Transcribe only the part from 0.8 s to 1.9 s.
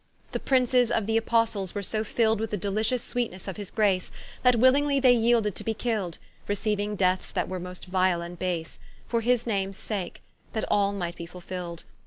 of th'Apostles were